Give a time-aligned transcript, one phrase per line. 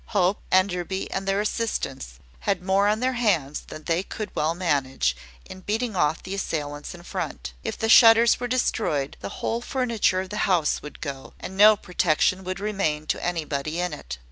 [0.17, 5.15] Hope, Enderby, and their assistants, had more on their hands than they could well manage,
[5.45, 7.53] in beating off the assailants in front.
[7.63, 11.75] If the shutters were destroyed, the whole furniture of the house would go, and no
[11.77, 14.17] protection would remain to anybody in it.